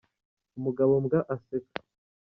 Umugabo 0.57 0.91
mbwa 1.03 1.19
aseka. 1.35 1.75